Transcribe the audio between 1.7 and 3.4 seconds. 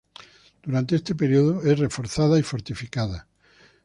reforzada y fortificada.